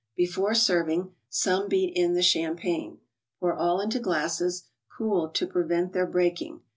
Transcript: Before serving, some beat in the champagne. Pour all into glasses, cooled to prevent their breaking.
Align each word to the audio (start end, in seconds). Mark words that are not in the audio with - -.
Before 0.15 0.55
serving, 0.55 1.13
some 1.29 1.67
beat 1.69 1.95
in 1.95 2.15
the 2.15 2.23
champagne. 2.23 3.01
Pour 3.39 3.53
all 3.53 3.79
into 3.79 3.99
glasses, 3.99 4.63
cooled 4.97 5.35
to 5.35 5.45
prevent 5.45 5.93
their 5.93 6.07
breaking. 6.07 6.61